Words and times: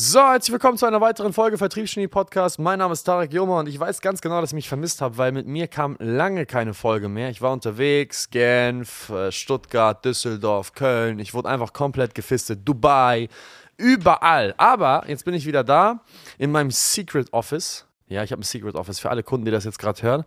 So, 0.00 0.20
herzlich 0.20 0.52
willkommen 0.52 0.78
zu 0.78 0.86
einer 0.86 1.00
weiteren 1.00 1.32
Folge 1.32 1.58
Vertriebsgenie 1.58 2.06
Podcast. 2.06 2.60
Mein 2.60 2.78
Name 2.78 2.92
ist 2.92 3.02
Tarek 3.02 3.32
Joma 3.32 3.58
und 3.58 3.68
ich 3.68 3.80
weiß 3.80 4.00
ganz 4.00 4.20
genau, 4.20 4.40
dass 4.40 4.50
ich 4.50 4.54
mich 4.54 4.68
vermisst 4.68 5.00
habe, 5.00 5.18
weil 5.18 5.32
mit 5.32 5.48
mir 5.48 5.66
kam 5.66 5.96
lange 5.98 6.46
keine 6.46 6.72
Folge 6.72 7.08
mehr. 7.08 7.30
Ich 7.30 7.42
war 7.42 7.52
unterwegs, 7.52 8.30
Genf, 8.30 9.10
äh, 9.10 9.32
Stuttgart, 9.32 10.04
Düsseldorf, 10.04 10.72
Köln. 10.72 11.18
Ich 11.18 11.34
wurde 11.34 11.48
einfach 11.48 11.72
komplett 11.72 12.14
gefistet. 12.14 12.60
Dubai, 12.64 13.28
überall. 13.76 14.54
Aber 14.56 15.02
jetzt 15.08 15.24
bin 15.24 15.34
ich 15.34 15.46
wieder 15.46 15.64
da 15.64 15.98
in 16.38 16.52
meinem 16.52 16.70
Secret 16.70 17.32
Office. 17.32 17.84
Ja, 18.06 18.22
ich 18.22 18.30
habe 18.30 18.40
ein 18.42 18.44
Secret 18.44 18.76
Office 18.76 19.00
für 19.00 19.10
alle 19.10 19.24
Kunden, 19.24 19.46
die 19.46 19.50
das 19.50 19.64
jetzt 19.64 19.80
gerade 19.80 20.00
hören. 20.00 20.24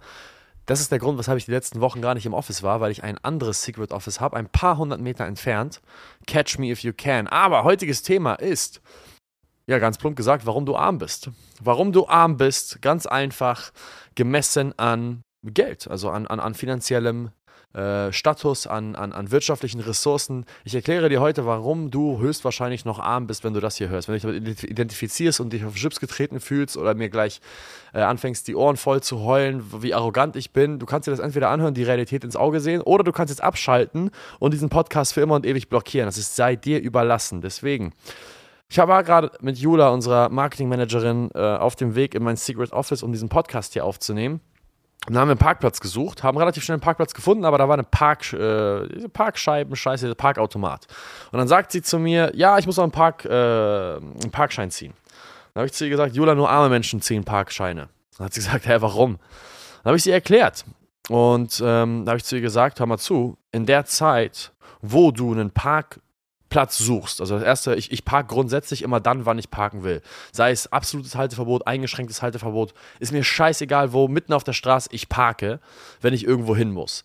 Das 0.65 0.81
ist 0.81 0.91
der 0.91 0.99
Grund, 0.99 1.17
weshalb 1.17 1.37
ich 1.37 1.45
die 1.45 1.51
letzten 1.51 1.79
Wochen 1.79 2.01
gar 2.01 2.13
nicht 2.13 2.25
im 2.25 2.33
Office 2.33 2.61
war, 2.61 2.81
weil 2.81 2.91
ich 2.91 3.05
ein 3.05 3.17
anderes 3.23 3.63
Secret 3.63 3.93
Office 3.93 4.19
habe, 4.19 4.35
ein 4.35 4.49
paar 4.49 4.77
hundert 4.77 4.99
Meter 4.99 5.25
entfernt. 5.25 5.79
Catch 6.27 6.59
me 6.59 6.71
if 6.71 6.83
you 6.83 6.91
can. 6.91 7.27
Aber 7.27 7.63
heutiges 7.63 8.03
Thema 8.03 8.33
ist, 8.33 8.81
ja, 9.67 9.79
ganz 9.79 9.97
plump 9.97 10.15
gesagt, 10.15 10.45
warum 10.45 10.65
du 10.65 10.75
arm 10.75 10.97
bist. 10.97 11.29
Warum 11.61 11.91
du 11.91 12.07
arm 12.07 12.37
bist, 12.37 12.81
ganz 12.81 13.05
einfach 13.05 13.71
gemessen 14.15 14.77
an 14.77 15.23
Geld, 15.43 15.87
also 15.89 16.09
an, 16.09 16.27
an, 16.27 16.39
an 16.39 16.53
finanziellem 16.53 17.31
äh, 17.73 18.11
Status, 18.11 18.67
an, 18.67 18.95
an, 18.95 19.13
an 19.13 19.31
wirtschaftlichen 19.31 19.79
Ressourcen. 19.79 20.45
Ich 20.65 20.75
erkläre 20.75 21.07
dir 21.07 21.21
heute, 21.21 21.45
warum 21.45 21.89
du 21.89 22.19
höchstwahrscheinlich 22.19 22.83
noch 22.83 22.99
arm 22.99 23.27
bist, 23.27 23.43
wenn 23.45 23.53
du 23.53 23.61
das 23.61 23.77
hier 23.77 23.87
hörst. 23.87 24.09
Wenn 24.09 24.19
du 24.19 24.41
dich 24.41 24.57
damit 24.57 24.63
identifizierst 24.63 25.39
und 25.39 25.53
dich 25.53 25.63
auf 25.63 25.75
Chips 25.75 26.01
getreten 26.01 26.41
fühlst 26.41 26.75
oder 26.75 26.93
mir 26.95 27.09
gleich 27.09 27.39
äh, 27.93 28.01
anfängst, 28.01 28.47
die 28.49 28.55
Ohren 28.55 28.75
voll 28.75 29.01
zu 29.01 29.21
heulen, 29.21 29.63
wie 29.81 29.93
arrogant 29.93 30.35
ich 30.35 30.51
bin, 30.51 30.79
du 30.79 30.85
kannst 30.85 31.07
dir 31.07 31.11
das 31.11 31.21
entweder 31.21 31.49
anhören, 31.49 31.73
die 31.73 31.83
Realität 31.83 32.25
ins 32.25 32.35
Auge 32.35 32.59
sehen, 32.59 32.81
oder 32.81 33.05
du 33.05 33.13
kannst 33.13 33.31
jetzt 33.31 33.41
abschalten 33.41 34.11
und 34.39 34.53
diesen 34.53 34.69
Podcast 34.69 35.13
für 35.13 35.21
immer 35.21 35.35
und 35.35 35.45
ewig 35.45 35.69
blockieren. 35.69 36.07
Das 36.07 36.17
ist 36.17 36.35
sei 36.35 36.57
dir 36.57 36.81
überlassen. 36.81 37.41
Deswegen. 37.41 37.93
Ich 38.71 38.77
war 38.77 39.03
gerade 39.03 39.33
mit 39.41 39.57
Jula, 39.57 39.89
unserer 39.89 40.29
Marketingmanagerin, 40.29 41.31
äh, 41.35 41.39
auf 41.39 41.75
dem 41.75 41.93
Weg 41.93 42.15
in 42.15 42.23
mein 42.23 42.37
Secret 42.37 42.71
Office, 42.71 43.03
um 43.03 43.11
diesen 43.11 43.27
Podcast 43.27 43.73
hier 43.73 43.83
aufzunehmen. 43.83 44.39
Dann 45.07 45.17
haben 45.17 45.27
wir 45.27 45.31
einen 45.31 45.39
Parkplatz 45.39 45.81
gesucht, 45.81 46.23
haben 46.23 46.37
relativ 46.37 46.63
schnell 46.63 46.75
einen 46.75 46.81
Parkplatz 46.81 47.13
gefunden, 47.13 47.43
aber 47.43 47.57
da 47.57 47.67
war 47.67 47.73
eine 47.73 47.83
Park, 47.83 48.31
äh, 48.31 49.09
Parkscheiben, 49.09 49.75
scheiße, 49.75 50.15
Parkautomat. 50.15 50.87
Und 51.33 51.39
dann 51.39 51.49
sagt 51.49 51.73
sie 51.73 51.81
zu 51.81 51.99
mir, 51.99 52.31
ja, 52.33 52.59
ich 52.59 52.65
muss 52.65 52.79
auch 52.79 52.83
einen, 52.83 52.93
Park, 52.93 53.25
äh, 53.25 53.29
einen 53.29 54.31
Parkschein 54.31 54.71
ziehen. 54.71 54.93
Dann 55.53 55.63
habe 55.63 55.65
ich 55.65 55.73
zu 55.73 55.83
ihr 55.83 55.89
gesagt, 55.89 56.15
Jula, 56.15 56.33
nur 56.33 56.49
arme 56.49 56.69
Menschen 56.69 57.01
ziehen 57.01 57.25
Parkscheine. 57.25 57.89
Dann 58.17 58.25
hat 58.25 58.33
sie 58.33 58.39
gesagt, 58.45 58.65
hä, 58.67 58.77
warum? 58.79 59.17
Dann 59.83 59.89
habe 59.89 59.97
ich 59.97 60.03
sie 60.03 60.11
erklärt. 60.11 60.63
Und 61.09 61.61
ähm, 61.61 62.05
da 62.05 62.11
habe 62.11 62.19
ich 62.19 62.23
zu 62.23 62.37
ihr 62.37 62.41
gesagt, 62.41 62.79
hör 62.79 62.87
mal 62.87 62.97
zu, 62.97 63.37
in 63.51 63.65
der 63.65 63.83
Zeit, 63.83 64.53
wo 64.79 65.11
du 65.11 65.33
einen 65.33 65.51
Park 65.51 65.99
Platz 66.51 66.77
suchst. 66.77 67.21
Also 67.21 67.35
das 67.35 67.43
erste, 67.43 67.73
ich, 67.73 67.91
ich 67.91 68.05
parke 68.05 68.31
grundsätzlich 68.31 68.83
immer 68.83 68.99
dann, 68.99 69.25
wann 69.25 69.39
ich 69.39 69.49
parken 69.49 69.83
will. 69.83 70.03
Sei 70.31 70.51
es 70.51 70.71
absolutes 70.71 71.15
Halteverbot, 71.15 71.65
eingeschränktes 71.65 72.21
Halteverbot, 72.21 72.75
ist 72.99 73.11
mir 73.11 73.23
scheißegal, 73.23 73.93
wo 73.93 74.07
mitten 74.07 74.33
auf 74.33 74.43
der 74.43 74.53
Straße 74.53 74.89
ich 74.91 75.09
parke, 75.09 75.59
wenn 76.01 76.13
ich 76.13 76.25
irgendwo 76.25 76.55
hin 76.55 76.71
muss. 76.71 77.03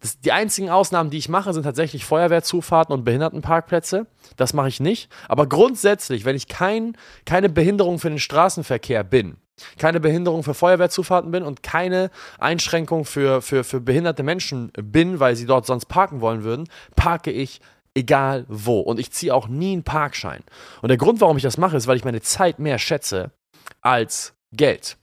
Das, 0.00 0.18
die 0.18 0.32
einzigen 0.32 0.70
Ausnahmen, 0.70 1.10
die 1.10 1.18
ich 1.18 1.28
mache, 1.28 1.54
sind 1.54 1.62
tatsächlich 1.62 2.04
Feuerwehrzufahrten 2.04 2.92
und 2.92 3.04
Behindertenparkplätze. 3.04 4.06
Das 4.36 4.54
mache 4.54 4.68
ich 4.68 4.80
nicht. 4.80 5.08
Aber 5.28 5.46
grundsätzlich, 5.46 6.24
wenn 6.24 6.36
ich 6.36 6.48
kein, 6.48 6.96
keine 7.24 7.48
Behinderung 7.48 7.98
für 7.98 8.08
den 8.08 8.18
Straßenverkehr 8.18 9.04
bin, 9.04 9.36
keine 9.78 10.00
Behinderung 10.00 10.42
für 10.42 10.54
Feuerwehrzufahrten 10.54 11.30
bin 11.30 11.44
und 11.44 11.62
keine 11.62 12.10
Einschränkung 12.38 13.04
für, 13.04 13.40
für, 13.40 13.62
für 13.62 13.80
behinderte 13.80 14.22
Menschen 14.22 14.72
bin, 14.72 15.20
weil 15.20 15.36
sie 15.36 15.46
dort 15.46 15.66
sonst 15.66 15.86
parken 15.86 16.20
wollen 16.20 16.42
würden, 16.42 16.68
parke 16.96 17.30
ich 17.30 17.60
egal 17.94 18.44
wo. 18.48 18.80
Und 18.80 18.98
ich 18.98 19.10
ziehe 19.10 19.34
auch 19.34 19.48
nie 19.48 19.72
einen 19.72 19.84
Parkschein. 19.84 20.42
Und 20.82 20.88
der 20.88 20.98
Grund, 20.98 21.20
warum 21.20 21.36
ich 21.36 21.42
das 21.42 21.58
mache, 21.58 21.76
ist, 21.76 21.86
weil 21.86 21.96
ich 21.96 22.04
meine 22.04 22.20
Zeit 22.20 22.58
mehr 22.58 22.78
schätze 22.78 23.30
als 23.80 24.34
Geld. 24.52 24.96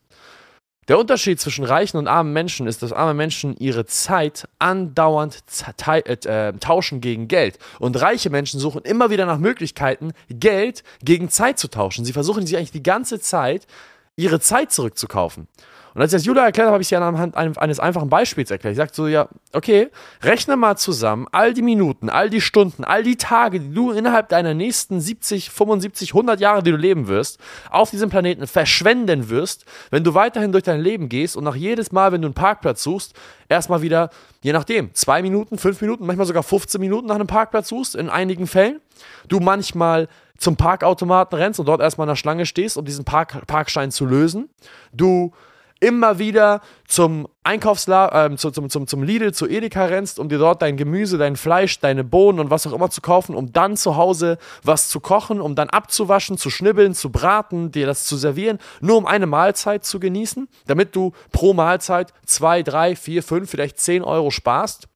Der 0.87 0.97
Unterschied 0.97 1.41
zwischen 1.41 1.65
reichen 1.65 1.97
und 1.97 2.07
armen 2.07 2.31
Menschen 2.31 2.65
ist, 2.65 2.81
dass 2.81 2.93
arme 2.93 3.13
Menschen 3.13 3.57
ihre 3.57 3.85
Zeit 3.85 4.47
andauernd 4.57 5.43
äh, 5.85 6.53
tauschen 6.53 7.01
gegen 7.01 7.27
Geld. 7.27 7.59
Und 7.79 7.99
reiche 8.01 8.29
Menschen 8.29 8.61
suchen 8.61 8.83
immer 8.83 9.09
wieder 9.09 9.25
nach 9.25 9.37
Möglichkeiten, 9.37 10.13
Geld 10.29 10.83
gegen 11.03 11.29
Zeit 11.29 11.59
zu 11.59 11.67
tauschen. 11.67 12.05
Sie 12.05 12.13
versuchen 12.13 12.47
sich 12.47 12.55
eigentlich 12.55 12.71
die 12.71 12.83
ganze 12.83 13.19
Zeit, 13.19 13.67
ihre 14.15 14.39
Zeit 14.39 14.71
zurückzukaufen. 14.71 15.49
Und 15.97 16.03
als 16.03 16.13
ich 16.13 16.17
das 16.17 16.25
Julia 16.25 16.45
erklärt 16.45 16.67
habe, 16.67 16.73
habe 16.73 16.83
ich 16.83 16.89
sie 16.89 16.95
anhand 16.95 17.35
eines 17.35 17.79
einfachen 17.79 18.07
Beispiels 18.07 18.51
erklärt. 18.51 18.73
Ich 18.73 18.77
sagte 18.77 18.95
so, 18.95 19.07
ja, 19.07 19.29
okay, 19.51 19.89
rechne 20.21 20.55
mal 20.55 20.75
zusammen 20.75 21.25
all 21.31 21.55
die 21.55 21.63
Minuten, 21.63 22.11
all 22.11 22.29
die 22.29 22.39
Stunden, 22.39 22.83
all 22.83 23.01
die 23.01 23.15
Tage, 23.15 23.59
die 23.59 23.73
du 23.73 23.89
innerhalb 23.89 24.29
deiner 24.29 24.53
nächsten 24.53 25.01
70, 25.01 25.49
75, 25.49 26.11
100 26.11 26.39
Jahre, 26.39 26.61
die 26.61 26.69
du 26.69 26.77
leben 26.77 27.07
wirst, 27.07 27.39
auf 27.71 27.89
diesem 27.89 28.11
Planeten 28.11 28.45
verschwenden 28.45 29.31
wirst, 29.31 29.65
wenn 29.89 30.03
du 30.03 30.13
weiterhin 30.13 30.51
durch 30.51 30.63
dein 30.63 30.81
Leben 30.81 31.09
gehst 31.09 31.35
und 31.35 31.45
nach 31.45 31.55
jedes 31.55 31.91
Mal, 31.91 32.11
wenn 32.11 32.21
du 32.21 32.27
einen 32.27 32.35
Parkplatz 32.35 32.83
suchst, 32.83 33.15
erstmal 33.49 33.81
wieder, 33.81 34.11
je 34.43 34.53
nachdem, 34.53 34.93
zwei 34.93 35.23
Minuten, 35.23 35.57
fünf 35.57 35.81
Minuten, 35.81 36.05
manchmal 36.05 36.27
sogar 36.27 36.43
15 36.43 36.79
Minuten 36.79 37.07
nach 37.07 37.15
einem 37.15 37.25
Parkplatz 37.25 37.69
suchst, 37.69 37.95
in 37.95 38.11
einigen 38.11 38.45
Fällen. 38.45 38.81
Du 39.29 39.39
manchmal 39.39 40.09
zum 40.37 40.57
Parkautomaten 40.57 41.39
rennst 41.39 41.59
und 41.59 41.65
dort 41.65 41.81
erstmal 41.81 42.05
in 42.05 42.09
der 42.09 42.17
Schlange 42.17 42.45
stehst, 42.45 42.77
um 42.77 42.85
diesen 42.85 43.03
Park 43.03 43.47
Parkschein 43.47 43.89
zu 43.89 44.05
lösen. 44.05 44.47
Du 44.93 45.33
immer 45.79 46.19
wieder 46.19 46.61
zum 46.87 47.27
Einkaufslager, 47.43 48.31
äh, 48.31 48.35
zu, 48.35 48.51
zum, 48.51 48.69
zum, 48.69 48.87
zum 48.87 49.03
Lidl, 49.03 49.33
zu 49.33 49.47
Edeka 49.47 49.85
rennst, 49.85 50.19
um 50.19 50.29
dir 50.29 50.37
dort 50.37 50.61
dein 50.61 50.77
Gemüse, 50.77 51.17
dein 51.17 51.35
Fleisch, 51.35 51.79
deine 51.79 52.03
Bohnen 52.03 52.39
und 52.39 52.49
was 52.49 52.65
auch 52.67 52.73
immer 52.73 52.89
zu 52.89 53.01
kaufen, 53.01 53.35
um 53.35 53.51
dann 53.53 53.77
zu 53.77 53.95
Hause 53.95 54.37
was 54.63 54.89
zu 54.89 54.99
kochen, 54.99 55.39
um 55.41 55.55
dann 55.55 55.69
abzuwaschen, 55.69 56.37
zu 56.37 56.49
schnibbeln, 56.49 56.93
zu 56.93 57.11
braten, 57.11 57.71
dir 57.71 57.85
das 57.85 58.05
zu 58.05 58.17
servieren, 58.17 58.59
nur 58.81 58.97
um 58.97 59.05
eine 59.05 59.27
Mahlzeit 59.27 59.85
zu 59.85 59.99
genießen, 59.99 60.47
damit 60.65 60.95
du 60.95 61.13
pro 61.31 61.53
Mahlzeit 61.53 62.13
zwei, 62.25 62.63
drei, 62.63 62.95
vier, 62.95 63.23
fünf, 63.23 63.49
vielleicht 63.49 63.79
zehn 63.79 64.03
Euro 64.03 64.31
sparst. 64.31 64.87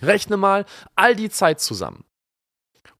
Rechne 0.00 0.36
mal 0.36 0.64
all 0.94 1.16
die 1.16 1.30
Zeit 1.30 1.60
zusammen. 1.60 2.04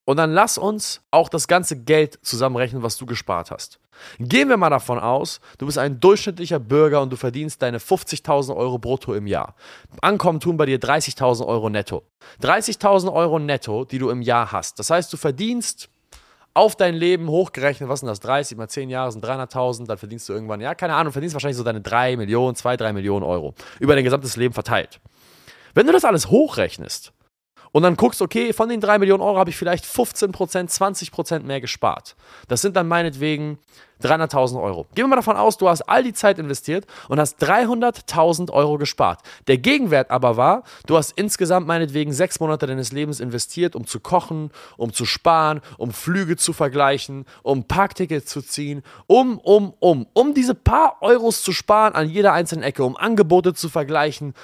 Und 0.05 0.17
dann 0.17 0.33
lass 0.33 0.59
uns 0.59 1.01
auch 1.11 1.29
das 1.29 1.47
ganze 1.47 1.77
Geld 1.77 2.19
zusammenrechnen, 2.23 2.83
was 2.83 2.97
du 2.97 3.07
gespart 3.07 3.51
hast. 3.51 3.79
Gehen 4.19 4.49
wir 4.49 4.57
mal 4.57 4.71
davon 4.71 4.99
aus, 4.99 5.41
du 5.59 5.67
bist 5.67 5.79
ein 5.79 6.01
durchschnittlicher 6.01 6.59
Bürger 6.59 7.03
und 7.03 7.11
du 7.11 7.17
verdienst 7.17 7.63
deine 7.63 7.79
50.000 7.79 8.57
Euro 8.57 8.79
brutto 8.79 9.15
im 9.15 9.27
Jahr. 9.27 9.55
Ankommen 10.01 10.41
tun 10.41 10.57
bei 10.57 10.67
dir 10.67 10.79
30.000 10.79 11.47
Euro 11.47 11.71
netto. 11.71 12.03
30.000 12.43 13.13
Euro 13.13 13.39
netto, 13.39 13.85
die 13.85 13.99
du 13.99 14.11
im 14.11 14.23
Jahr 14.23 14.53
hast. 14.53 14.79
Das 14.79 14.91
heißt, 14.91 15.13
du 15.13 15.17
verdienst 15.17 15.89
auf 16.55 16.77
dein 16.77 16.95
Leben 16.95 17.29
hochgerechnet, 17.29 17.89
was 17.89 18.01
sind 18.01 18.09
das, 18.09 18.21
30 18.21 18.59
mal 18.59 18.69
10 18.69 18.91
Jahre 18.91 19.11
sind 19.11 19.25
300.000, 19.25 19.87
dann 19.87 19.99
verdienst 19.99 20.29
du 20.29 20.35
irgendwann, 20.35 20.61
ja, 20.61 20.75
keine 20.75 20.95
Ahnung, 20.95 21.13
verdienst 21.13 21.35
wahrscheinlich 21.35 21.57
so 21.57 21.65
deine 21.65 21.81
3 21.81 22.17
Millionen, 22.17 22.55
2, 22.55 22.77
3 22.77 22.93
Millionen 22.93 23.25
Euro 23.25 23.55
über 23.81 23.95
dein 23.95 24.05
gesamtes 24.05 24.37
Leben 24.37 24.53
verteilt. 24.53 25.01
Wenn 25.75 25.87
du 25.87 25.93
das 25.93 26.05
alles 26.05 26.29
hochrechnest, 26.29 27.13
und 27.73 27.83
dann 27.83 27.97
guckst, 27.97 28.23
okay, 28.23 28.53
von 28.53 28.69
den 28.69 28.81
3 28.81 28.99
Millionen 28.99 29.23
Euro 29.23 29.39
habe 29.39 29.51
ich 29.51 29.57
vielleicht 29.57 29.85
15%, 29.85 30.33
20% 30.35 31.41
mehr 31.41 31.61
gespart. 31.61 32.17
Das 32.49 32.61
sind 32.61 32.77
dann 32.77 32.87
meinetwegen 32.87 33.59
300.000 34.03 34.61
Euro. 34.61 34.87
Gehen 34.95 35.05
wir 35.05 35.09
mal 35.09 35.17
davon 35.17 35.37
aus, 35.37 35.57
du 35.57 35.69
hast 35.69 35.83
all 35.83 36.03
die 36.03 36.13
Zeit 36.13 36.39
investiert 36.39 36.87
und 37.09 37.19
hast 37.19 37.43
300.000 37.43 38.51
Euro 38.51 38.77
gespart. 38.77 39.21
Der 39.47 39.59
Gegenwert 39.59 40.11
aber 40.11 40.37
war, 40.37 40.65
du 40.87 40.97
hast 40.97 41.13
insgesamt 41.13 41.67
meinetwegen 41.67 42.13
sechs 42.13 42.41
Monate 42.41 42.67
deines 42.67 42.93
Lebens 42.93 43.21
investiert, 43.21 43.77
um 43.77 43.87
zu 43.87 44.01
kochen, 44.01 44.51
um 44.77 44.93
zu 44.93 45.07
sparen, 45.07 45.61
um 45.79 45.93
Flüge 45.93 46.37
zu 46.37 46.53
vergleichen, 46.53 47.25
um 47.43 47.65
Parktickets 47.65 48.27
zu 48.27 48.43
ziehen, 48.43 48.83
um, 49.07 49.39
um, 49.39 49.73
um, 49.79 50.07
um 50.13 50.35
diese 50.35 50.55
paar 50.55 50.97
Euros 51.01 51.43
zu 51.43 51.53
sparen 51.53 51.95
an 51.95 52.09
jeder 52.09 52.33
einzelnen 52.33 52.65
Ecke, 52.65 52.85
um 52.85 52.97
Angebote 52.97 53.55
zu 53.55 53.69
vergleichen, 53.69 54.35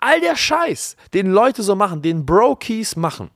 All 0.00 0.20
der 0.20 0.36
Scheiß, 0.36 0.96
den 1.12 1.30
Leute 1.30 1.62
so 1.62 1.74
machen, 1.74 2.02
den 2.02 2.24
Brokies 2.24 2.96
machen. 2.96 3.30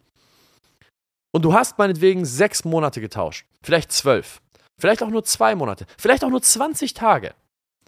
Und 1.33 1.45
du 1.45 1.55
hast 1.55 1.79
meinetwegen 1.79 2.25
sechs 2.25 2.65
Monate 2.65 3.01
getauscht, 3.01 3.47
vielleicht 3.63 3.91
zwölf, 3.91 4.41
vielleicht 4.79 5.03
auch 5.03 5.09
nur 5.09 5.25
zwei 5.25 5.55
Monate, 5.55 5.87
vielleicht 5.99 6.25
auch 6.25 6.29
nur 6.29 6.43
20 6.43 6.95
Tage, 6.95 7.35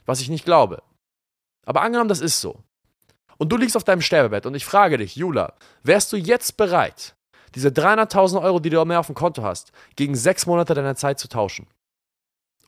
was 0.07 0.21
ich 0.21 0.31
nicht 0.31 0.45
glaube. 0.45 0.83
Aber 1.67 1.83
angenommen, 1.83 2.09
das 2.09 2.21
ist 2.21 2.41
so. 2.41 2.59
Und 3.37 3.51
du 3.51 3.57
liegst 3.57 3.77
auf 3.77 3.85
deinem 3.85 4.01
Sterbebett 4.01 4.47
und 4.47 4.55
ich 4.55 4.65
frage 4.65 4.97
dich, 4.97 5.17
Jula, 5.17 5.55
wärst 5.83 6.13
du 6.13 6.17
jetzt 6.17 6.57
bereit, 6.57 7.15
diese 7.55 7.69
300.000 7.69 8.43
Euro, 8.43 8.61
die 8.61 8.71
du 8.71 8.85
mehr 8.85 9.01
auf 9.01 9.07
dem 9.07 9.15
Konto 9.15 9.43
hast, 9.43 9.73
gegen 9.97 10.15
sechs 10.15 10.47
Monate 10.47 10.75
deiner 10.75 10.97
Zeit 10.97 11.19
zu 11.19 11.29
tauschen? 11.29 11.67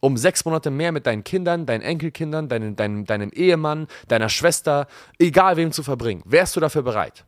Um 0.06 0.16
sechs 0.16 0.44
Monate 0.44 0.70
mehr 0.70 0.92
mit 0.92 1.06
deinen 1.06 1.24
Kindern, 1.24 1.66
deinen 1.66 1.82
Enkelkindern, 1.82 2.48
deinen, 2.48 2.76
deinem, 2.76 3.04
deinem 3.04 3.30
Ehemann, 3.30 3.88
deiner 4.06 4.28
Schwester, 4.28 4.86
egal 5.18 5.56
wem 5.56 5.72
zu 5.72 5.82
verbringen. 5.82 6.22
Wärst 6.24 6.54
du 6.54 6.60
dafür 6.60 6.82
bereit? 6.82 7.24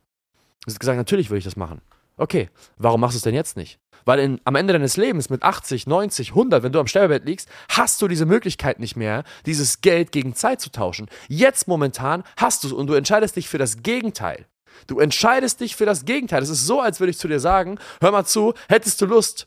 Du 0.64 0.70
hast 0.70 0.78
gesagt, 0.78 0.96
natürlich 0.96 1.28
würde 1.28 1.38
ich 1.38 1.44
das 1.44 1.56
machen. 1.56 1.80
Okay, 2.16 2.50
warum 2.76 3.00
machst 3.00 3.14
du 3.14 3.18
es 3.18 3.22
denn 3.22 3.34
jetzt 3.34 3.56
nicht? 3.56 3.80
Weil 4.04 4.20
in, 4.20 4.40
am 4.44 4.54
Ende 4.54 4.72
deines 4.72 4.96
Lebens 4.96 5.28
mit 5.28 5.42
80, 5.42 5.88
90, 5.88 6.30
100, 6.30 6.62
wenn 6.62 6.72
du 6.72 6.78
am 6.78 6.86
Sterbebett 6.86 7.26
liegst, 7.26 7.48
hast 7.68 8.00
du 8.00 8.06
diese 8.06 8.26
Möglichkeit 8.26 8.78
nicht 8.78 8.96
mehr, 8.96 9.24
dieses 9.44 9.80
Geld 9.80 10.12
gegen 10.12 10.34
Zeit 10.34 10.60
zu 10.60 10.70
tauschen. 10.70 11.08
Jetzt 11.26 11.66
momentan 11.66 12.22
hast 12.36 12.62
du 12.62 12.68
es 12.68 12.72
und 12.72 12.86
du 12.86 12.94
entscheidest 12.94 13.34
dich 13.34 13.48
für 13.48 13.58
das 13.58 13.82
Gegenteil. 13.82 14.46
Du 14.86 15.00
entscheidest 15.00 15.60
dich 15.60 15.74
für 15.74 15.84
das 15.84 16.04
Gegenteil. 16.04 16.42
Es 16.42 16.48
ist 16.48 16.64
so, 16.64 16.80
als 16.80 17.00
würde 17.00 17.10
ich 17.10 17.18
zu 17.18 17.26
dir 17.26 17.40
sagen, 17.40 17.78
hör 18.00 18.12
mal 18.12 18.24
zu, 18.24 18.54
hättest 18.68 19.00
du 19.00 19.06
Lust, 19.06 19.46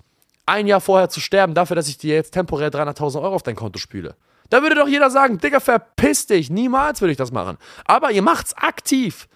ein 0.51 0.67
Jahr 0.67 0.81
vorher 0.81 1.09
zu 1.09 1.21
sterben, 1.21 1.53
dafür, 1.53 1.75
dass 1.75 1.87
ich 1.87 1.97
dir 1.97 2.15
jetzt 2.15 2.31
temporär 2.31 2.71
300.000 2.71 3.21
Euro 3.21 3.35
auf 3.35 3.43
dein 3.43 3.55
Konto 3.55 3.79
spüle. 3.79 4.15
Da 4.49 4.61
würde 4.61 4.75
doch 4.75 4.87
jeder 4.87 5.09
sagen, 5.09 5.37
Digga, 5.37 5.61
verpiss 5.61 6.27
dich, 6.27 6.49
niemals 6.49 6.99
würde 6.99 7.13
ich 7.13 7.17
das 7.17 7.31
machen. 7.31 7.57
Aber 7.85 8.11
ihr 8.11 8.21
macht's 8.21 8.53
aktiv. 8.57 9.29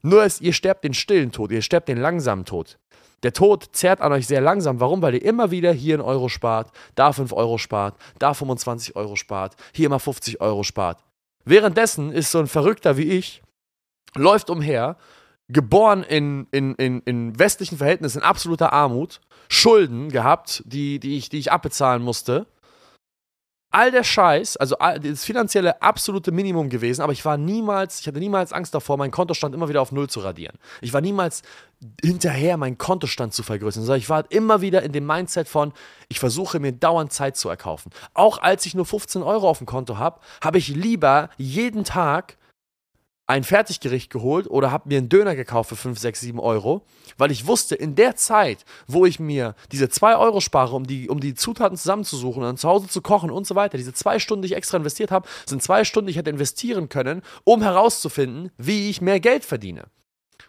Nur 0.00 0.24
ist, 0.24 0.40
ihr 0.40 0.54
sterbt 0.54 0.82
den 0.82 0.94
stillen 0.94 1.30
Tod, 1.30 1.50
ihr 1.52 1.60
sterbt 1.60 1.88
den 1.88 1.98
langsamen 1.98 2.46
Tod. 2.46 2.78
Der 3.22 3.34
Tod 3.34 3.68
zerrt 3.72 4.00
an 4.00 4.12
euch 4.12 4.26
sehr 4.26 4.40
langsam. 4.40 4.80
Warum? 4.80 5.02
Weil 5.02 5.14
ihr 5.14 5.24
immer 5.24 5.50
wieder 5.50 5.72
hier 5.72 5.96
einen 5.96 6.02
Euro 6.02 6.28
spart, 6.28 6.70
da 6.94 7.12
5 7.12 7.32
Euro 7.32 7.58
spart, 7.58 7.96
da 8.18 8.32
25 8.32 8.96
Euro 8.96 9.16
spart, 9.16 9.56
hier 9.72 9.90
mal 9.90 9.98
50 9.98 10.40
Euro 10.40 10.62
spart. 10.62 10.98
Währenddessen 11.44 12.12
ist 12.12 12.30
so 12.30 12.38
ein 12.38 12.46
Verrückter 12.46 12.96
wie 12.96 13.10
ich, 13.10 13.42
läuft 14.14 14.48
umher, 14.48 14.96
geboren 15.48 16.02
in, 16.02 16.46
in, 16.50 16.74
in, 16.74 17.00
in 17.02 17.38
westlichen 17.38 17.78
Verhältnissen, 17.78 18.18
in 18.18 18.24
absoluter 18.24 18.72
Armut, 18.72 19.20
Schulden 19.48 20.10
gehabt, 20.10 20.62
die, 20.66 20.98
die, 20.98 21.16
ich, 21.16 21.28
die 21.28 21.38
ich 21.38 21.52
abbezahlen 21.52 22.02
musste 22.02 22.46
all 23.76 23.90
der 23.90 24.04
Scheiß, 24.04 24.56
also 24.56 24.76
das 25.02 25.24
finanzielle 25.24 25.82
absolute 25.82 26.32
Minimum 26.32 26.70
gewesen, 26.70 27.02
aber 27.02 27.12
ich 27.12 27.24
war 27.26 27.36
niemals, 27.36 28.00
ich 28.00 28.06
hatte 28.06 28.18
niemals 28.18 28.54
Angst 28.54 28.74
davor, 28.74 28.96
meinen 28.96 29.10
Kontostand 29.10 29.54
immer 29.54 29.68
wieder 29.68 29.82
auf 29.82 29.92
Null 29.92 30.08
zu 30.08 30.20
radieren. 30.20 30.56
Ich 30.80 30.94
war 30.94 31.02
niemals 31.02 31.42
hinterher, 32.02 32.56
meinen 32.56 32.78
Kontostand 32.78 33.34
zu 33.34 33.42
vergrößern, 33.42 33.82
sondern 33.82 33.98
ich 33.98 34.08
war 34.08 34.24
immer 34.30 34.62
wieder 34.62 34.82
in 34.82 34.92
dem 34.92 35.04
Mindset 35.04 35.46
von, 35.46 35.74
ich 36.08 36.18
versuche 36.18 36.58
mir 36.58 36.72
dauernd 36.72 37.12
Zeit 37.12 37.36
zu 37.36 37.50
erkaufen. 37.50 37.90
Auch 38.14 38.38
als 38.38 38.64
ich 38.64 38.74
nur 38.74 38.86
15 38.86 39.22
Euro 39.22 39.46
auf 39.46 39.58
dem 39.58 39.66
Konto 39.66 39.98
habe, 39.98 40.20
habe 40.42 40.56
ich 40.56 40.68
lieber 40.68 41.28
jeden 41.36 41.84
Tag 41.84 42.38
ein 43.26 43.42
Fertiggericht 43.42 44.10
geholt 44.10 44.48
oder 44.48 44.70
habe 44.70 44.88
mir 44.88 44.98
einen 44.98 45.08
Döner 45.08 45.34
gekauft 45.34 45.70
für 45.70 45.76
5, 45.76 45.98
6, 45.98 46.20
7 46.20 46.38
Euro, 46.38 46.82
weil 47.18 47.32
ich 47.32 47.46
wusste, 47.46 47.74
in 47.74 47.96
der 47.96 48.14
Zeit, 48.16 48.64
wo 48.86 49.04
ich 49.04 49.18
mir 49.18 49.56
diese 49.72 49.88
2 49.88 50.16
Euro 50.16 50.40
spare, 50.40 50.76
um 50.76 50.86
die, 50.86 51.08
um 51.08 51.18
die 51.18 51.34
Zutaten 51.34 51.76
zusammenzusuchen 51.76 52.42
und 52.42 52.48
dann 52.48 52.56
zu 52.56 52.68
Hause 52.68 52.88
zu 52.88 53.02
kochen 53.02 53.30
und 53.30 53.46
so 53.46 53.56
weiter, 53.56 53.78
diese 53.78 53.92
zwei 53.92 54.18
Stunden, 54.20 54.42
die 54.42 54.46
ich 54.46 54.56
extra 54.56 54.76
investiert 54.76 55.10
habe, 55.10 55.28
sind 55.44 55.62
zwei 55.62 55.84
Stunden, 55.84 56.06
die 56.06 56.12
ich 56.12 56.18
hätte 56.18 56.30
investieren 56.30 56.88
können, 56.88 57.22
um 57.44 57.62
herauszufinden, 57.62 58.50
wie 58.58 58.90
ich 58.90 59.00
mehr 59.00 59.18
Geld 59.18 59.44
verdiene. 59.44 59.84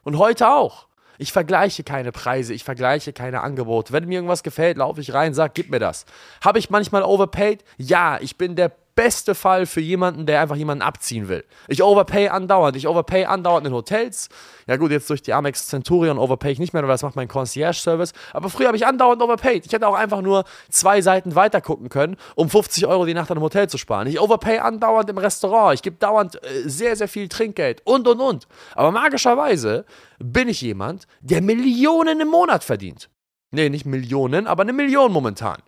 Und 0.03 0.17
heute 0.17 0.49
auch. 0.49 0.87
Ich 1.19 1.31
vergleiche 1.31 1.83
keine 1.83 2.11
Preise, 2.11 2.53
ich 2.53 2.63
vergleiche 2.63 3.11
keine 3.11 3.41
Angebote. 3.41 3.91
Wenn 3.91 4.07
mir 4.07 4.15
irgendwas 4.15 4.43
gefällt, 4.43 4.77
laufe 4.77 5.01
ich 5.01 5.15
rein, 5.15 5.33
sag, 5.33 5.55
gib 5.55 5.71
mir 5.71 5.79
das. 5.79 6.05
Habe 6.41 6.59
ich 6.59 6.69
manchmal 6.69 7.01
overpaid? 7.01 7.63
Ja, 7.77 8.19
ich 8.21 8.37
bin 8.37 8.55
der 8.55 8.71
beste 8.97 9.35
Fall 9.35 9.67
für 9.67 9.79
jemanden, 9.79 10.25
der 10.25 10.41
einfach 10.41 10.55
jemanden 10.55 10.81
abziehen 10.81 11.29
will. 11.29 11.45
Ich 11.67 11.83
overpay 11.83 12.29
andauernd. 12.29 12.75
Ich 12.75 12.87
overpay 12.87 13.25
andauernd 13.25 13.67
in 13.67 13.71
Hotels. 13.71 14.27
Ja 14.65 14.75
gut, 14.75 14.89
jetzt 14.89 15.07
durch 15.09 15.21
die 15.21 15.33
Amex 15.33 15.67
Centurion 15.67 16.17
overpay 16.17 16.51
ich 16.51 16.59
nicht 16.59 16.73
mehr, 16.73 16.81
weil 16.81 16.89
das 16.89 17.03
macht 17.03 17.15
mein 17.15 17.27
Concierge-Service. 17.27 18.11
Aber 18.33 18.49
früher 18.49 18.67
habe 18.67 18.75
ich 18.75 18.87
andauernd 18.87 19.21
overpaid. 19.21 19.67
Ich 19.67 19.71
hätte 19.71 19.87
auch 19.87 19.93
einfach 19.93 20.21
nur 20.21 20.45
zwei 20.69 21.01
Seiten 21.01 21.35
weiter 21.35 21.61
gucken 21.61 21.89
können, 21.89 22.17
um 22.35 22.49
50 22.49 22.87
Euro 22.87 23.05
die 23.05 23.13
Nacht 23.13 23.29
an 23.29 23.37
einem 23.37 23.43
Hotel 23.43 23.69
zu 23.69 23.77
sparen. 23.77 24.07
Ich 24.07 24.19
overpay 24.19 24.57
andauernd 24.57 25.09
im 25.11 25.19
Restaurant. 25.19 25.75
Ich 25.75 25.83
gebe 25.83 25.97
dauernd 25.97 26.43
äh, 26.43 26.67
sehr, 26.67 26.95
sehr 26.95 27.07
viel 27.07 27.29
Trinkgeld 27.29 27.83
und, 27.85 28.07
und, 28.07 28.19
und. 28.19 28.47
Aber 28.73 28.91
magischerweise 28.91 29.85
bin 30.17 30.49
ich 30.49 30.61
jemand, 30.61 31.05
der 31.21 31.43
Millionen 31.43 32.19
im 32.19 32.29
Monat 32.29 32.63
verdient. 32.63 33.09
Nee, 33.51 33.69
nicht 33.69 33.85
Millionen, 33.85 34.47
aber 34.47 34.63
eine 34.63 34.73
Million 34.73 35.11
momentan. 35.11 35.61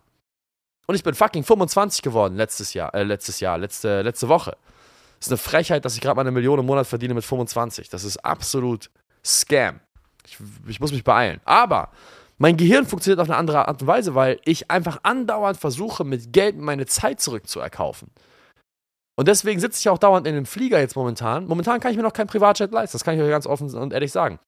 Und 0.86 0.94
ich 0.94 1.04
bin 1.04 1.14
fucking 1.14 1.44
25 1.44 2.02
geworden 2.02 2.36
letztes 2.36 2.74
Jahr, 2.74 2.94
äh, 2.94 3.02
letztes 3.02 3.40
Jahr, 3.40 3.58
letzte, 3.58 4.02
letzte 4.02 4.28
Woche. 4.28 4.56
Das 5.18 5.28
ist 5.28 5.32
eine 5.32 5.38
Frechheit, 5.38 5.84
dass 5.84 5.94
ich 5.94 6.00
gerade 6.00 6.16
mal 6.16 6.22
eine 6.22 6.30
Million 6.30 6.58
im 6.58 6.66
Monat 6.66 6.86
verdiene 6.86 7.14
mit 7.14 7.24
25. 7.24 7.90
Das 7.90 8.04
ist 8.04 8.24
absolut 8.24 8.90
Scam. 9.24 9.80
Ich, 10.26 10.38
ich 10.66 10.80
muss 10.80 10.92
mich 10.92 11.04
beeilen. 11.04 11.40
Aber 11.44 11.90
mein 12.38 12.56
Gehirn 12.56 12.86
funktioniert 12.86 13.20
auf 13.20 13.28
eine 13.28 13.36
andere 13.36 13.68
Art 13.68 13.82
und 13.82 13.86
Weise, 13.86 14.14
weil 14.14 14.40
ich 14.44 14.70
einfach 14.70 15.00
andauernd 15.02 15.58
versuche, 15.58 16.04
mit 16.04 16.32
Geld 16.32 16.56
meine 16.56 16.86
Zeit 16.86 17.20
zurückzuerkaufen. 17.20 18.10
Und 19.14 19.28
deswegen 19.28 19.60
sitze 19.60 19.78
ich 19.78 19.88
auch 19.90 19.98
dauernd 19.98 20.26
in 20.26 20.34
einem 20.34 20.46
Flieger 20.46 20.80
jetzt 20.80 20.96
momentan. 20.96 21.46
Momentan 21.46 21.80
kann 21.80 21.90
ich 21.90 21.98
mir 21.98 22.02
noch 22.02 22.14
kein 22.14 22.26
Privatjet 22.26 22.72
leisten, 22.72 22.94
das 22.94 23.04
kann 23.04 23.14
ich 23.14 23.20
euch 23.20 23.28
ganz 23.28 23.46
offen 23.46 23.74
und 23.74 23.92
ehrlich 23.92 24.12
sagen. 24.12 24.38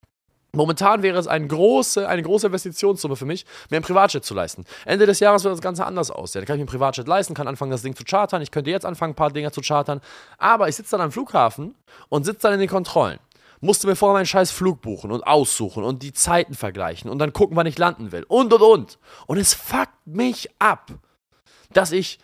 Momentan 0.55 1.03
wäre 1.03 1.19
es 1.19 1.29
eine 1.29 1.47
große, 1.47 2.07
eine 2.07 2.23
große 2.23 2.49
Investitionssumme 2.49 3.17
für 3.17 3.25
mich, 3.25 3.47
mir 3.71 3.79
ein 3.79 3.83
Privatjet 3.83 4.23
zu 4.23 4.35
leisten. 4.35 4.67
Ende 4.85 5.07
des 5.07 5.19
Jahres 5.19 5.45
wird 5.45 5.55
das 5.55 5.63
Ganze 5.63 5.87
anders 5.87 6.11
aussehen. 6.11 6.43
Da 6.43 6.47
kann 6.47 6.57
ich 6.57 6.61
mir 6.61 6.67
ein 6.67 6.71
Privatjet 6.71 7.09
leisten, 7.09 7.33
kann 7.33 7.49
anfangen, 7.49 7.71
das 7.71 7.81
Ding 7.81 7.97
zu 7.97 8.05
chartern. 8.05 8.43
Ich 8.43 8.51
könnte 8.51 8.71
jetzt 8.71 8.85
anfangen, 8.85 9.13
ein 9.13 9.17
paar 9.17 9.31
Dinge 9.31 9.51
zu 9.51 9.63
chartern. 9.63 10.03
Aber 10.37 10.69
ich 10.69 10.77
sitze 10.77 10.91
dann 10.91 11.01
am 11.01 11.11
Flughafen 11.11 11.75
und 12.11 12.25
sitze 12.25 12.43
dann 12.43 12.53
in 12.53 12.61
den 12.61 12.69
Kontrollen. 12.69 13.19
Musste 13.63 13.87
mir 13.87 13.97
vorher 13.97 14.13
meinen 14.13 14.27
scheiß 14.27 14.51
Flug 14.51 14.83
buchen 14.83 15.11
und 15.11 15.27
aussuchen 15.27 15.85
und 15.85 16.03
die 16.03 16.13
Zeiten 16.13 16.53
vergleichen 16.53 17.11
und 17.11 17.19
dann 17.19 17.33
gucken, 17.33 17.57
wann 17.57 17.67
ich 17.67 17.79
landen 17.79 18.13
will. 18.13 18.27
Und 18.29 18.53
und 18.53 18.61
und. 18.61 18.99
Und 19.27 19.39
es 19.39 19.55
fuckt 19.55 20.07
mich 20.07 20.51
ab, 20.59 20.91
dass 21.73 21.93
ich 21.93 22.19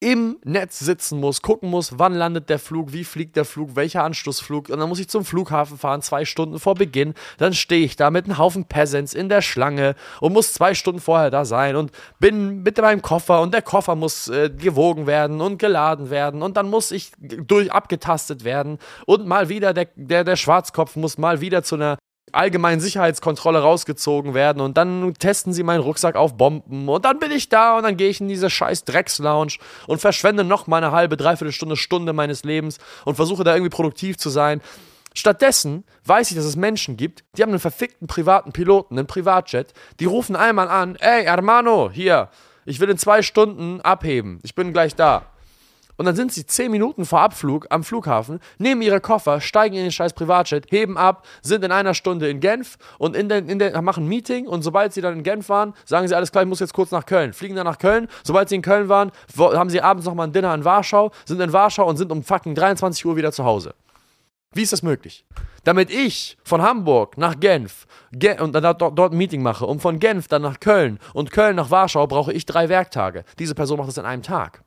im 0.00 0.38
Netz 0.44 0.78
sitzen 0.78 1.18
muss, 1.18 1.42
gucken 1.42 1.70
muss, 1.70 1.98
wann 1.98 2.14
landet 2.14 2.48
der 2.48 2.58
Flug, 2.58 2.92
wie 2.92 3.04
fliegt 3.04 3.36
der 3.36 3.44
Flug, 3.44 3.74
welcher 3.74 4.04
Anschlussflug. 4.04 4.68
Und 4.68 4.78
dann 4.78 4.88
muss 4.88 5.00
ich 5.00 5.08
zum 5.08 5.24
Flughafen 5.24 5.76
fahren, 5.76 6.02
zwei 6.02 6.24
Stunden 6.24 6.60
vor 6.60 6.74
Beginn. 6.74 7.14
Dann 7.38 7.52
stehe 7.52 7.84
ich 7.84 7.96
da 7.96 8.10
mit 8.10 8.26
einem 8.26 8.38
Haufen 8.38 8.66
Peasants 8.66 9.12
in 9.12 9.28
der 9.28 9.42
Schlange 9.42 9.96
und 10.20 10.32
muss 10.32 10.52
zwei 10.52 10.74
Stunden 10.74 11.00
vorher 11.00 11.30
da 11.30 11.44
sein 11.44 11.74
und 11.74 11.90
bin 12.20 12.62
mit 12.62 12.78
meinem 12.78 13.02
Koffer 13.02 13.40
und 13.40 13.52
der 13.52 13.62
Koffer 13.62 13.96
muss 13.96 14.28
äh, 14.28 14.50
gewogen 14.50 15.06
werden 15.06 15.40
und 15.40 15.58
geladen 15.58 16.10
werden 16.10 16.42
und 16.42 16.56
dann 16.56 16.70
muss 16.70 16.92
ich 16.92 17.12
durch 17.18 17.72
abgetastet 17.72 18.44
werden 18.44 18.78
und 19.06 19.26
mal 19.26 19.48
wieder 19.48 19.74
der, 19.74 19.88
der, 19.96 20.22
der 20.22 20.36
Schwarzkopf 20.36 20.94
muss 20.96 21.18
mal 21.18 21.40
wieder 21.40 21.62
zu 21.62 21.74
einer 21.74 21.98
allgemeinen 22.32 22.80
Sicherheitskontrolle 22.80 23.60
rausgezogen 23.60 24.34
werden 24.34 24.60
und 24.60 24.76
dann 24.76 25.14
testen 25.14 25.52
sie 25.52 25.62
meinen 25.62 25.80
Rucksack 25.80 26.16
auf 26.16 26.36
Bomben 26.36 26.88
und 26.88 27.04
dann 27.04 27.18
bin 27.18 27.30
ich 27.30 27.48
da 27.48 27.76
und 27.76 27.82
dann 27.82 27.96
gehe 27.96 28.08
ich 28.08 28.20
in 28.20 28.28
diese 28.28 28.50
scheiß 28.50 28.84
Dreckslounge 28.84 29.54
und 29.86 30.00
verschwende 30.00 30.44
noch 30.44 30.66
mal 30.66 30.78
eine 30.78 30.92
halbe, 30.92 31.16
dreiviertel 31.16 31.52
Stunde, 31.52 31.76
Stunde 31.76 32.12
meines 32.12 32.44
Lebens 32.44 32.78
und 33.04 33.16
versuche 33.16 33.44
da 33.44 33.54
irgendwie 33.54 33.70
produktiv 33.70 34.18
zu 34.18 34.30
sein. 34.30 34.60
Stattdessen 35.14 35.84
weiß 36.04 36.30
ich, 36.30 36.36
dass 36.36 36.44
es 36.44 36.56
Menschen 36.56 36.96
gibt, 36.96 37.24
die 37.36 37.42
haben 37.42 37.50
einen 37.50 37.58
verfickten 37.58 38.06
privaten 38.06 38.52
Piloten, 38.52 38.98
einen 38.98 39.06
Privatjet, 39.06 39.72
die 39.98 40.04
rufen 40.04 40.36
einmal 40.36 40.68
an, 40.68 40.96
ey, 40.96 41.24
Hermano, 41.24 41.90
hier, 41.92 42.28
ich 42.64 42.78
will 42.80 42.90
in 42.90 42.98
zwei 42.98 43.22
Stunden 43.22 43.80
abheben, 43.80 44.38
ich 44.42 44.54
bin 44.54 44.72
gleich 44.72 44.94
da. 44.94 45.26
Und 45.98 46.06
dann 46.06 46.16
sind 46.16 46.32
sie 46.32 46.46
zehn 46.46 46.70
Minuten 46.70 47.04
vor 47.04 47.20
Abflug 47.20 47.66
am 47.70 47.84
Flughafen, 47.84 48.38
nehmen 48.58 48.80
ihre 48.82 49.00
Koffer, 49.00 49.40
steigen 49.40 49.74
in 49.74 49.82
den 49.82 49.92
scheiß 49.92 50.14
Privatjet, 50.14 50.70
heben 50.70 50.96
ab, 50.96 51.26
sind 51.42 51.64
in 51.64 51.72
einer 51.72 51.92
Stunde 51.92 52.30
in 52.30 52.40
Genf 52.40 52.78
und 52.98 53.16
in 53.16 53.28
den, 53.28 53.48
in 53.48 53.58
den, 53.58 53.84
machen 53.84 54.04
ein 54.04 54.08
Meeting 54.08 54.46
und 54.46 54.62
sobald 54.62 54.92
sie 54.92 55.00
dann 55.00 55.14
in 55.14 55.22
Genf 55.24 55.48
waren, 55.48 55.74
sagen 55.84 56.06
sie, 56.06 56.14
alles 56.14 56.30
klar, 56.30 56.44
ich 56.44 56.48
muss 56.48 56.60
jetzt 56.60 56.72
kurz 56.72 56.92
nach 56.92 57.04
Köln. 57.04 57.32
Fliegen 57.32 57.56
dann 57.56 57.66
nach 57.66 57.78
Köln. 57.78 58.06
Sobald 58.22 58.48
sie 58.48 58.54
in 58.54 58.62
Köln 58.62 58.88
waren, 58.88 59.10
haben 59.36 59.70
sie 59.70 59.82
abends 59.82 60.06
nochmal 60.06 60.28
ein 60.28 60.32
Dinner 60.32 60.54
in 60.54 60.64
Warschau, 60.64 61.10
sind 61.24 61.40
in 61.40 61.52
Warschau 61.52 61.86
und 61.88 61.96
sind 61.96 62.12
um 62.12 62.22
fucking 62.22 62.54
23 62.54 63.04
Uhr 63.04 63.16
wieder 63.16 63.32
zu 63.32 63.44
Hause. 63.44 63.74
Wie 64.54 64.62
ist 64.62 64.72
das 64.72 64.82
möglich? 64.82 65.26
Damit 65.64 65.90
ich 65.90 66.38
von 66.44 66.62
Hamburg 66.62 67.18
nach 67.18 67.38
Genf 67.38 67.86
Gen 68.12 68.40
und 68.40 68.54
dann 68.54 68.62
dort, 68.62 68.80
dort 68.80 69.12
ein 69.12 69.18
Meeting 69.18 69.42
mache 69.42 69.66
und 69.66 69.82
von 69.82 69.98
Genf 69.98 70.28
dann 70.28 70.42
nach 70.42 70.60
Köln 70.60 70.98
und 71.12 71.32
Köln 71.32 71.56
nach 71.56 71.70
Warschau 71.70 72.06
brauche 72.06 72.32
ich 72.32 72.46
drei 72.46 72.68
Werktage. 72.68 73.24
Diese 73.38 73.54
Person 73.54 73.78
macht 73.78 73.88
das 73.88 73.98
in 73.98 74.06
einem 74.06 74.22
Tag. 74.22 74.62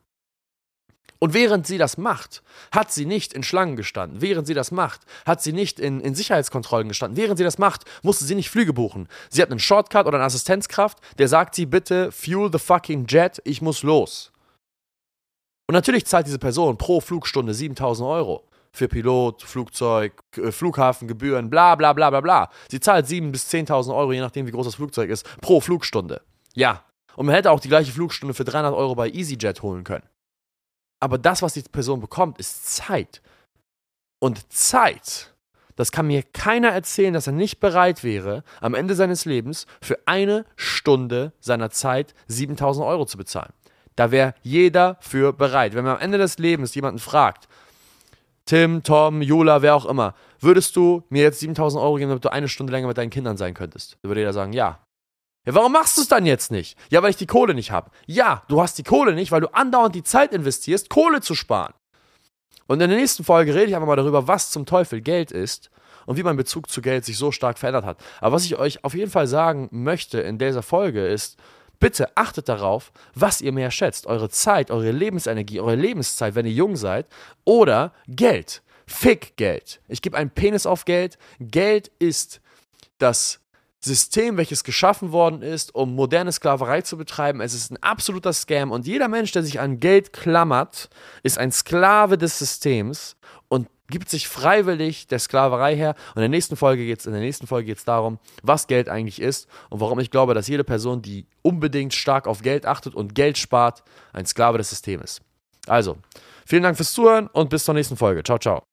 Und 1.23 1.35
während 1.35 1.67
sie 1.67 1.77
das 1.77 1.99
macht, 1.99 2.41
hat 2.71 2.91
sie 2.91 3.05
nicht 3.05 3.33
in 3.33 3.43
Schlangen 3.43 3.75
gestanden. 3.75 4.21
Während 4.21 4.47
sie 4.47 4.55
das 4.55 4.71
macht, 4.71 5.01
hat 5.23 5.39
sie 5.43 5.53
nicht 5.53 5.79
in, 5.79 6.01
in 6.01 6.15
Sicherheitskontrollen 6.15 6.87
gestanden. 6.87 7.15
Während 7.15 7.37
sie 7.37 7.43
das 7.43 7.59
macht, 7.59 7.85
musste 8.01 8.25
sie 8.25 8.33
nicht 8.33 8.49
Flüge 8.49 8.73
buchen. 8.73 9.07
Sie 9.29 9.39
hat 9.39 9.51
einen 9.51 9.59
Shortcut 9.59 10.07
oder 10.07 10.17
eine 10.17 10.25
Assistenzkraft, 10.25 10.97
der 11.19 11.27
sagt 11.27 11.53
sie 11.53 11.67
bitte, 11.67 12.11
fuel 12.11 12.51
the 12.51 12.57
fucking 12.57 13.05
jet, 13.07 13.39
ich 13.45 13.61
muss 13.61 13.83
los. 13.83 14.31
Und 15.67 15.75
natürlich 15.75 16.07
zahlt 16.07 16.25
diese 16.25 16.39
Person 16.39 16.79
pro 16.79 16.99
Flugstunde 17.01 17.53
7000 17.53 18.09
Euro. 18.09 18.47
Für 18.73 18.87
Pilot, 18.87 19.43
Flugzeug, 19.43 20.13
äh, 20.37 20.51
Flughafengebühren, 20.51 21.51
bla 21.51 21.75
bla 21.75 21.93
bla 21.93 22.09
bla 22.09 22.21
bla. 22.21 22.49
Sie 22.67 22.79
zahlt 22.79 23.05
7.000 23.05 23.31
bis 23.31 23.47
10.000 23.47 23.95
Euro, 23.95 24.11
je 24.11 24.21
nachdem 24.21 24.47
wie 24.47 24.51
groß 24.51 24.65
das 24.65 24.75
Flugzeug 24.75 25.11
ist, 25.11 25.25
pro 25.39 25.61
Flugstunde. 25.61 26.21
Ja. 26.55 26.83
Und 27.15 27.27
man 27.27 27.35
hätte 27.35 27.51
auch 27.51 27.59
die 27.59 27.67
gleiche 27.67 27.91
Flugstunde 27.91 28.33
für 28.33 28.45
300 28.45 28.73
Euro 28.73 28.95
bei 28.95 29.09
EasyJet 29.09 29.61
holen 29.61 29.83
können. 29.83 30.03
Aber 31.01 31.17
das, 31.17 31.41
was 31.41 31.53
die 31.53 31.63
Person 31.63 31.99
bekommt, 31.99 32.37
ist 32.37 32.73
Zeit. 32.73 33.21
Und 34.19 34.53
Zeit, 34.53 35.33
das 35.75 35.91
kann 35.91 36.07
mir 36.07 36.21
keiner 36.21 36.69
erzählen, 36.69 37.13
dass 37.13 37.27
er 37.27 37.33
nicht 37.33 37.59
bereit 37.59 38.03
wäre, 38.03 38.43
am 38.61 38.75
Ende 38.75 38.93
seines 38.95 39.25
Lebens 39.25 39.65
für 39.81 39.97
eine 40.05 40.45
Stunde 40.55 41.33
seiner 41.39 41.71
Zeit 41.71 42.13
7000 42.27 42.85
Euro 42.85 43.05
zu 43.05 43.17
bezahlen. 43.17 43.51
Da 43.95 44.11
wäre 44.11 44.35
jeder 44.43 44.97
für 45.01 45.33
bereit. 45.33 45.73
Wenn 45.73 45.83
man 45.83 45.95
am 45.95 46.01
Ende 46.01 46.19
des 46.19 46.37
Lebens 46.37 46.75
jemanden 46.75 46.99
fragt, 46.99 47.47
Tim, 48.45 48.83
Tom, 48.83 49.21
Jula, 49.21 49.61
wer 49.61 49.75
auch 49.75 49.85
immer, 49.85 50.13
würdest 50.39 50.75
du 50.75 51.03
mir 51.09 51.23
jetzt 51.23 51.39
7000 51.39 51.81
Euro 51.81 51.95
geben, 51.95 52.09
damit 52.09 52.25
du 52.25 52.31
eine 52.31 52.47
Stunde 52.47 52.71
länger 52.71 52.87
mit 52.87 52.97
deinen 52.97 53.09
Kindern 53.09 53.37
sein 53.37 53.53
könntest? 53.53 53.97
Dann 54.01 54.09
würde 54.09 54.21
jeder 54.21 54.33
sagen, 54.33 54.53
ja. 54.53 54.79
Ja, 55.45 55.55
warum 55.55 55.71
machst 55.71 55.97
du 55.97 56.01
es 56.01 56.07
dann 56.07 56.25
jetzt 56.25 56.51
nicht? 56.51 56.77
Ja, 56.89 57.01
weil 57.01 57.09
ich 57.09 57.17
die 57.17 57.25
Kohle 57.25 57.53
nicht 57.53 57.71
habe. 57.71 57.89
Ja, 58.05 58.43
du 58.47 58.61
hast 58.61 58.77
die 58.77 58.83
Kohle 58.83 59.13
nicht, 59.13 59.31
weil 59.31 59.41
du 59.41 59.53
andauernd 59.53 59.95
die 59.95 60.03
Zeit 60.03 60.33
investierst, 60.33 60.89
Kohle 60.89 61.21
zu 61.21 61.33
sparen. 61.33 61.73
Und 62.67 62.79
in 62.79 62.89
der 62.89 62.99
nächsten 62.99 63.23
Folge 63.23 63.53
rede 63.53 63.65
ich 63.65 63.75
einfach 63.75 63.87
mal 63.87 63.95
darüber, 63.95 64.27
was 64.27 64.51
zum 64.51 64.65
Teufel 64.65 65.01
Geld 65.01 65.31
ist 65.31 65.71
und 66.05 66.17
wie 66.17 66.23
mein 66.23 66.37
Bezug 66.37 66.69
zu 66.69 66.81
Geld 66.81 67.05
sich 67.05 67.17
so 67.17 67.31
stark 67.31 67.57
verändert 67.57 67.85
hat. 67.85 67.97
Aber 68.19 68.35
was 68.35 68.45
ich 68.45 68.57
euch 68.57 68.83
auf 68.83 68.93
jeden 68.93 69.11
Fall 69.11 69.27
sagen 69.27 69.67
möchte 69.71 70.21
in 70.21 70.37
dieser 70.37 70.63
Folge 70.63 71.05
ist, 71.05 71.37
Bitte 71.81 72.15
achtet 72.15 72.47
darauf, 72.47 72.91
was 73.15 73.41
ihr 73.41 73.51
mehr 73.51 73.71
schätzt. 73.71 74.05
Eure 74.05 74.29
Zeit, 74.29 74.69
eure 74.69 74.91
Lebensenergie, 74.91 75.59
eure 75.59 75.75
Lebenszeit, 75.75 76.35
wenn 76.35 76.45
ihr 76.45 76.51
jung 76.51 76.75
seid. 76.75 77.07
Oder 77.43 77.91
Geld. 78.07 78.61
Fick 78.85 79.35
Geld. 79.35 79.81
Ich 79.87 80.03
gebe 80.03 80.15
einen 80.15 80.29
Penis 80.29 80.67
auf 80.67 80.85
Geld. 80.85 81.17
Geld 81.39 81.91
ist 81.97 82.39
das 82.99 83.40
System, 83.83 84.37
welches 84.37 84.63
geschaffen 84.63 85.11
worden 85.11 85.41
ist, 85.41 85.73
um 85.73 85.95
moderne 85.95 86.31
Sklaverei 86.31 86.81
zu 86.81 86.97
betreiben. 86.97 87.41
Es 87.41 87.53
ist 87.53 87.71
ein 87.71 87.81
absoluter 87.81 88.31
Scam 88.31 88.71
und 88.71 88.85
jeder 88.85 89.07
Mensch, 89.07 89.31
der 89.31 89.43
sich 89.43 89.59
an 89.59 89.79
Geld 89.79 90.13
klammert, 90.13 90.89
ist 91.23 91.37
ein 91.37 91.51
Sklave 91.51 92.17
des 92.17 92.37
Systems 92.37 93.15
und 93.47 93.67
gibt 93.87 94.09
sich 94.09 94.27
freiwillig 94.27 95.07
der 95.07 95.19
Sklaverei 95.19 95.75
her. 95.75 95.95
Und 96.09 96.17
in 96.17 96.21
der 96.21 96.29
nächsten 96.29 96.55
Folge 96.55 96.85
geht 96.85 97.05
es 97.05 97.85
darum, 97.85 98.19
was 98.43 98.67
Geld 98.67 98.87
eigentlich 98.89 99.21
ist 99.21 99.47
und 99.69 99.79
warum 99.79 99.99
ich 99.99 100.11
glaube, 100.11 100.33
dass 100.33 100.47
jede 100.47 100.63
Person, 100.63 101.01
die 101.01 101.25
unbedingt 101.41 101.93
stark 101.93 102.27
auf 102.27 102.41
Geld 102.41 102.65
achtet 102.65 102.95
und 102.95 103.15
Geld 103.15 103.37
spart, 103.37 103.83
ein 104.13 104.25
Sklave 104.25 104.57
des 104.57 104.69
Systems 104.69 105.03
ist. 105.03 105.21
Also, 105.67 105.97
vielen 106.45 106.63
Dank 106.63 106.77
fürs 106.77 106.93
Zuhören 106.93 107.27
und 107.27 107.49
bis 107.49 107.65
zur 107.65 107.73
nächsten 107.73 107.97
Folge. 107.97 108.23
Ciao, 108.23 108.39
ciao. 108.39 108.70